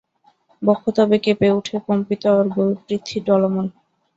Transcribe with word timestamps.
বক্ষ 0.61 0.83
তব 0.97 1.09
কেঁপে 1.23 1.47
উঠে, 1.57 1.75
কম্পিত 1.87 2.23
অর্গল, 2.35 2.69
পৃথ্বী 2.85 3.17
টলমল। 3.25 3.67